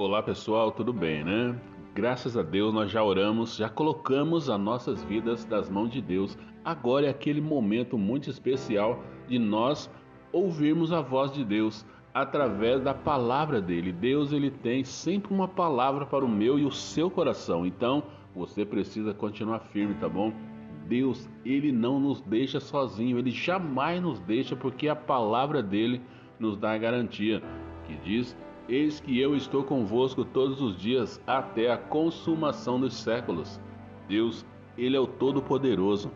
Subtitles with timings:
[0.00, 1.60] Olá pessoal, tudo bem, né?
[1.92, 6.38] Graças a Deus nós já oramos, já colocamos as nossas vidas nas mãos de Deus.
[6.64, 9.90] Agora é aquele momento muito especial de nós
[10.30, 11.84] ouvirmos a voz de Deus
[12.14, 13.90] através da palavra dele.
[13.90, 17.66] Deus ele tem sempre uma palavra para o meu e o seu coração.
[17.66, 18.04] Então,
[18.36, 20.32] você precisa continuar firme, tá bom?
[20.86, 26.00] Deus, ele não nos deixa sozinho, ele jamais nos deixa porque a palavra dele
[26.38, 27.42] nos dá a garantia
[27.84, 28.36] que diz:
[28.68, 33.58] Eis que eu estou convosco todos os dias até a consumação dos séculos.
[34.06, 34.44] Deus,
[34.76, 36.10] ele é o todo-poderoso.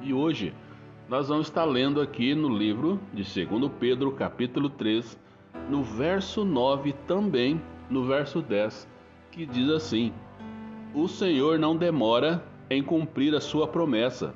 [0.00, 0.54] E hoje
[1.08, 5.18] nós vamos estar lendo aqui no livro de 2 Pedro, capítulo 3,
[5.68, 8.88] no verso 9 também no verso 10,
[9.32, 10.12] que diz assim:
[10.94, 14.32] O Senhor não demora em cumprir a sua promessa,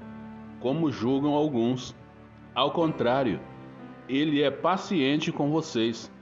[0.59, 1.95] como julgam alguns.
[2.57, 3.39] Ao contrário,
[4.09, 6.13] ele é paciente com vocês,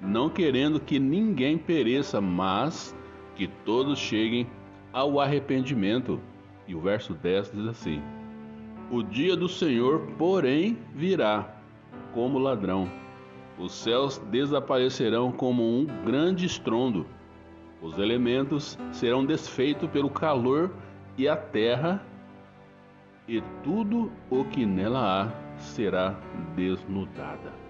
[0.00, 2.94] não querendo que ninguém pereça, mas
[3.34, 4.46] que todos cheguem
[4.92, 6.20] ao arrependimento.
[6.66, 8.02] E o verso 10 diz assim:
[8.90, 11.54] O dia do Senhor, porém, virá
[12.12, 12.88] como ladrão.
[13.58, 17.06] Os céus desaparecerão como um grande estrondo.
[17.82, 20.70] Os elementos serão desfeitos pelo calor
[21.16, 22.04] e a terra
[23.26, 26.16] e tudo o que nela há será
[26.56, 27.67] desnudada.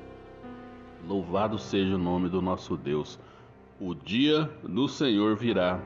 [1.06, 3.18] Louvado seja o nome do nosso Deus.
[3.80, 5.80] O dia do Senhor virá.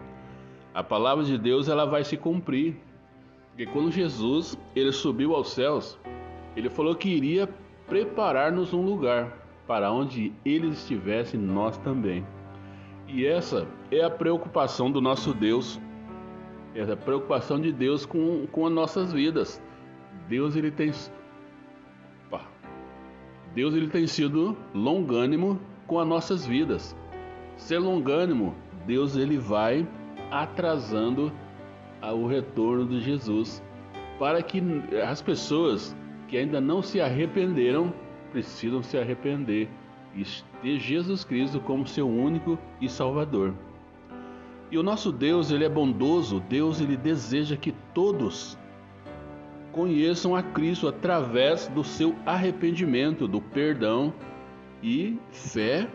[0.74, 2.76] A palavra de Deus ela vai se cumprir.
[3.48, 5.98] Porque quando Jesus ele subiu aos céus,
[6.56, 7.48] ele falou que iria
[7.86, 12.26] preparar-nos um lugar para onde ele estivesse nós também.
[13.06, 15.78] E essa é a preocupação do nosso Deus
[16.74, 19.60] essa preocupação de Deus com, com as nossas vidas.
[20.28, 20.90] Deus ele tem.
[23.54, 26.96] Deus ele tem sido longânimo com as nossas vidas.
[27.56, 28.54] Ser longânimo,
[28.86, 29.86] Deus ele vai
[30.30, 31.32] atrasando
[32.02, 33.62] o retorno de Jesus
[34.18, 34.62] para que
[35.06, 35.94] as pessoas
[36.28, 37.92] que ainda não se arrependeram
[38.30, 39.68] precisam se arrepender
[40.14, 40.24] e
[40.62, 43.54] ter Jesus Cristo como seu único e Salvador.
[44.70, 48.58] E o nosso Deus, ele é bondoso, Deus ele deseja que todos
[49.72, 54.12] conheçam a Cristo através do seu arrependimento, do perdão
[54.82, 55.88] e fé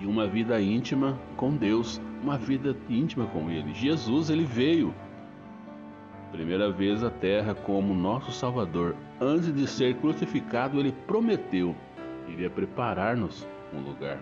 [0.00, 3.72] e uma vida íntima com Deus, uma vida íntima com ele.
[3.72, 4.94] Jesus ele veio
[6.32, 8.96] primeira vez à terra como nosso Salvador.
[9.20, 11.76] Antes de ser crucificado, ele prometeu
[12.28, 14.18] iria preparar-nos um lugar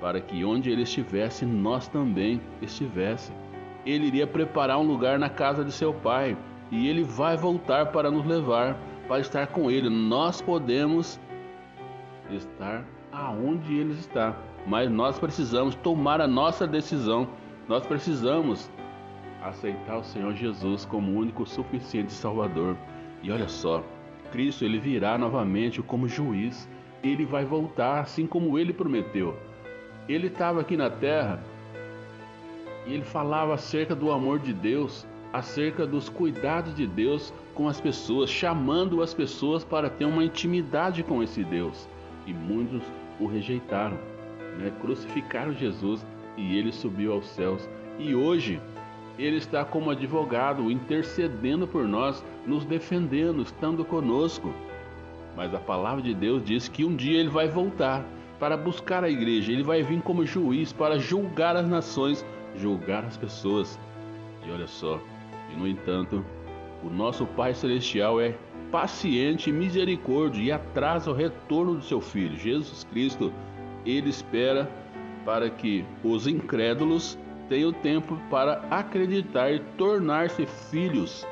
[0.00, 3.32] para que onde ele estivesse, nós também estivesse.
[3.84, 6.36] Ele iria preparar um lugar na casa de seu pai
[6.70, 9.88] e ele vai voltar para nos levar, para estar com ele.
[9.88, 11.18] Nós podemos
[12.30, 14.36] estar aonde ele está,
[14.66, 17.28] mas nós precisamos tomar a nossa decisão.
[17.66, 18.70] Nós precisamos
[19.42, 22.76] aceitar o Senhor Jesus como único suficiente Salvador.
[23.22, 23.82] E olha só,
[24.30, 26.68] Cristo ele virá novamente como juiz.
[27.02, 29.36] Ele vai voltar assim como ele prometeu.
[30.08, 31.42] Ele estava aqui na terra
[32.86, 37.80] e ele falava acerca do amor de Deus, acerca dos cuidados de Deus com as
[37.80, 41.88] pessoas, chamando as pessoas para ter uma intimidade com esse Deus.
[42.26, 42.82] E muitos
[43.20, 43.98] o rejeitaram,
[44.58, 44.72] né?
[44.80, 46.04] crucificaram Jesus
[46.36, 47.68] e ele subiu aos céus.
[47.98, 48.60] E hoje
[49.18, 54.52] ele está como advogado, intercedendo por nós, nos defendendo, estando conosco.
[55.36, 58.04] Mas a palavra de Deus diz que um dia ele vai voltar
[58.38, 59.52] para buscar a igreja.
[59.52, 62.24] Ele vai vir como juiz para julgar as nações,
[62.56, 63.78] julgar as pessoas.
[64.46, 65.00] E olha só,
[65.58, 66.24] no entanto,
[66.82, 68.34] o nosso Pai Celestial é
[68.70, 73.32] paciente e misericórdia e atrasa o retorno do seu Filho, Jesus Cristo.
[73.84, 74.70] Ele espera
[75.24, 77.18] para que os incrédulos
[77.48, 81.26] tenham tempo para acreditar e tornar-se filhos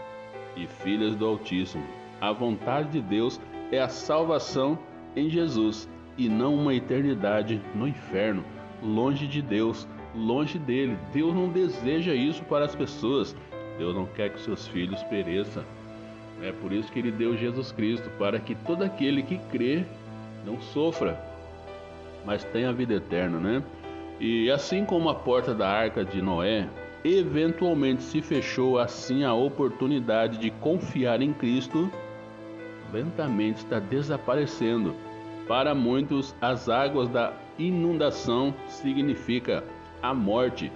[0.57, 1.85] e filhas do Altíssimo.
[2.21, 4.79] A vontade de Deus é a salvação
[5.15, 8.43] em Jesus e não uma eternidade no inferno,
[8.83, 10.99] longe de Deus, longe dele.
[11.13, 13.37] Deus não deseja isso para as pessoas.
[13.79, 15.65] Deus não quer que seus filhos pereçam.
[16.43, 19.85] É por isso que ele deu Jesus Cristo, para que todo aquele que crê
[20.45, 21.19] não sofra,
[22.25, 23.63] mas tenha a vida eterna, né?
[24.21, 26.69] E assim como a porta da arca de Noé,
[27.05, 31.91] eventualmente se fechou assim a oportunidade de confiar em Cristo,
[32.93, 34.95] lentamente está desaparecendo
[35.47, 39.63] para muitos, as águas da inundação significa
[40.03, 40.73] a morte.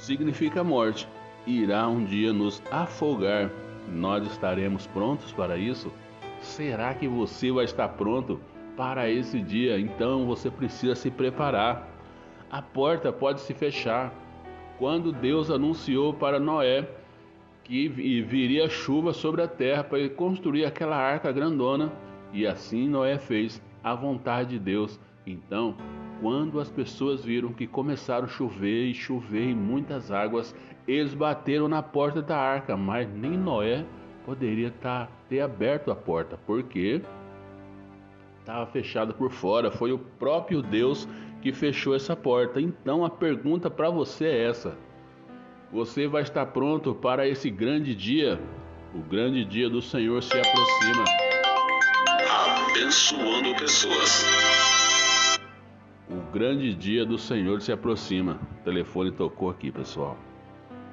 [0.00, 1.06] Significa morte.
[1.46, 3.50] Irá um dia nos afogar.
[3.86, 5.92] Nós estaremos prontos para isso?
[6.40, 8.40] Será que você vai estar pronto
[8.78, 11.86] para esse dia, então você precisa se preparar.
[12.50, 14.10] A porta pode se fechar.
[14.78, 16.88] Quando Deus anunciou para Noé
[17.62, 21.92] que viria chuva sobre a terra para ele construir aquela arca grandona,
[22.32, 24.98] e assim Noé fez a vontade de Deus.
[25.26, 25.76] Então,
[26.20, 30.54] quando as pessoas viram que começaram a chover e chover e muitas águas,
[30.86, 33.84] eles bateram na porta da arca, mas nem Noé
[34.24, 37.00] poderia tá, ter aberto a porta, porque
[38.38, 39.70] estava fechada por fora.
[39.70, 41.08] Foi o próprio Deus
[41.40, 42.60] que fechou essa porta.
[42.60, 44.76] Então a pergunta para você é essa:
[45.72, 48.38] Você vai estar pronto para esse grande dia?
[48.94, 51.04] O grande dia do Senhor se aproxima.
[52.68, 54.69] Abençoando pessoas.
[56.10, 58.40] O grande dia do Senhor se aproxima.
[58.60, 60.16] O telefone tocou aqui, pessoal.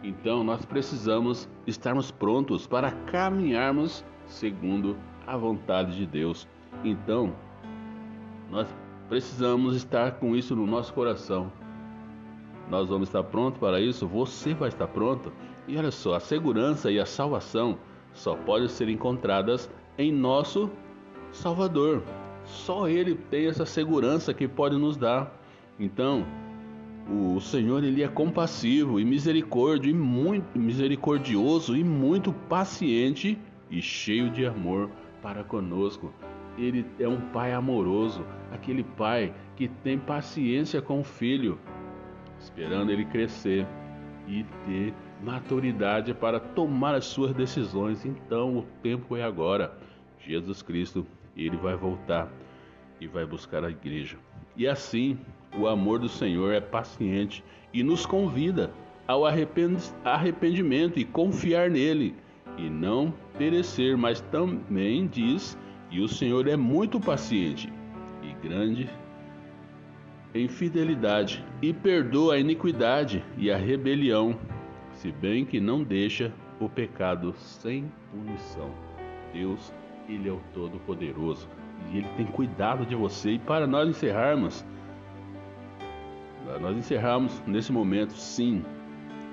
[0.03, 6.47] Então nós precisamos estarmos prontos para caminharmos segundo a vontade de Deus.
[6.83, 7.33] Então,
[8.51, 8.67] nós
[9.09, 11.51] precisamos estar com isso no nosso coração.
[12.69, 14.07] Nós vamos estar prontos para isso?
[14.07, 15.33] Você vai estar pronto?
[15.67, 17.79] E olha só, a segurança e a salvação
[18.13, 19.67] só podem ser encontradas
[19.97, 20.69] em nosso
[21.31, 22.03] Salvador.
[22.47, 25.31] Só Ele tem essa segurança que pode nos dar.
[25.79, 26.25] Então,
[27.09, 33.37] o Senhor ele é compassivo e misericórdio e muito misericordioso e muito paciente
[33.71, 34.89] e cheio de amor
[35.21, 36.13] para conosco.
[36.57, 41.57] Ele é um pai amoroso, aquele pai que tem paciência com o filho,
[42.39, 43.65] esperando ele crescer
[44.27, 48.05] e ter maturidade para tomar as suas decisões.
[48.05, 49.77] Então, o tempo é agora.
[50.19, 51.05] Jesus Cristo,
[51.45, 52.31] ele vai voltar
[52.99, 54.17] e vai buscar a igreja.
[54.55, 55.19] E assim,
[55.57, 57.43] o amor do Senhor é paciente
[57.73, 58.71] e nos convida
[59.07, 62.15] ao arrependimento e confiar nele
[62.57, 65.57] e não perecer, mas também diz:
[65.91, 67.71] "E o Senhor é muito paciente
[68.23, 68.89] e grande
[70.33, 74.37] em fidelidade e perdoa a iniquidade e a rebelião,
[74.91, 78.71] se bem que não deixa o pecado sem punição."
[79.33, 79.73] Deus,
[80.07, 81.47] ele é o todo poderoso
[81.91, 83.31] e ele tem cuidado de você.
[83.31, 84.65] E para nós encerrarmos,
[86.61, 88.63] nós encerramos nesse momento, sim.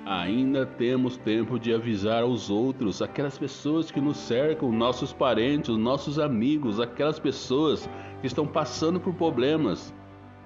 [0.05, 6.19] Ainda temos tempo de avisar aos outros, aquelas pessoas que nos cercam, nossos parentes, nossos
[6.19, 7.89] amigos, aquelas pessoas
[8.21, 9.91] que estão passando por problemas,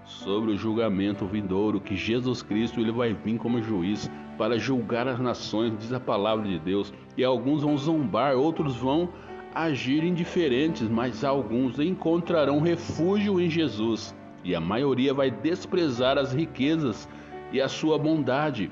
[0.06, 5.20] sobre o julgamento vindouro que Jesus Cristo ele vai vir como juiz para julgar as
[5.20, 6.94] nações, diz a palavra de Deus.
[7.18, 9.10] E alguns vão zombar, outros vão
[9.54, 17.10] agir indiferentes, mas alguns encontrarão refúgio em Jesus, e a maioria vai desprezar as riquezas
[17.52, 18.72] e a sua bondade,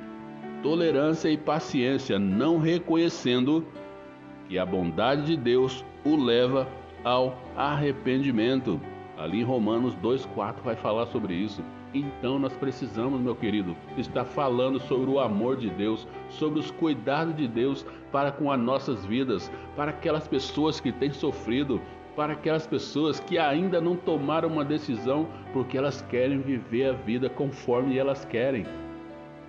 [0.62, 3.66] tolerância e paciência, não reconhecendo
[4.48, 6.68] que a bondade de Deus o leva
[7.04, 8.80] ao arrependimento.
[9.18, 11.64] Ali em Romanos 2,4 vai falar sobre isso.
[11.94, 17.36] Então nós precisamos, meu querido, estar falando sobre o amor de Deus, sobre os cuidados
[17.36, 21.82] de Deus para com as nossas vidas, para aquelas pessoas que têm sofrido,
[22.16, 27.30] para aquelas pessoas que ainda não tomaram uma decisão porque elas querem viver a vida
[27.30, 28.66] conforme elas querem.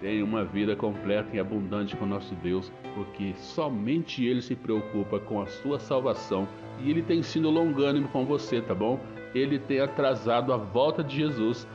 [0.00, 5.42] Tenha uma vida completa e abundante com nosso Deus, porque somente Ele se preocupa com
[5.42, 6.46] a sua salvação
[6.80, 9.00] e Ele tem sido longânimo com você, tá bom?
[9.34, 11.66] Ele tem atrasado a volta de Jesus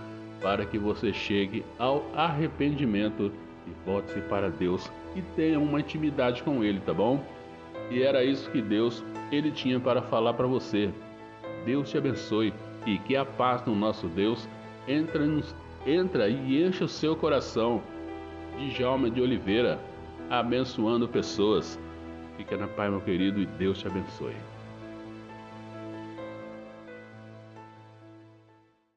[0.44, 3.32] para que você chegue ao arrependimento
[3.66, 7.24] e volte-se para Deus e tenha uma intimidade com Ele, tá bom?
[7.90, 10.92] E era isso que Deus ele tinha para falar para você.
[11.66, 12.54] Deus te abençoe
[12.86, 14.48] e que a paz no nosso Deus
[14.88, 15.24] entra,
[15.86, 17.82] entra e encha o seu coração.
[18.58, 19.80] De Jalma de Oliveira,
[20.30, 21.80] abençoando pessoas.
[22.38, 24.53] Fica na paz, meu querido, e Deus te abençoe.